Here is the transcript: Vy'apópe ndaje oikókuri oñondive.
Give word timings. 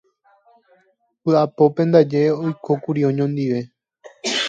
Vy'apópe 1.23 1.81
ndaje 1.87 2.21
oikókuri 2.43 3.01
oñondive. 3.09 3.59